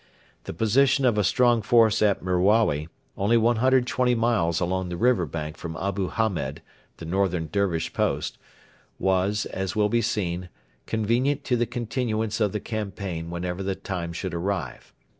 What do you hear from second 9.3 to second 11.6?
as will be seen, convenient to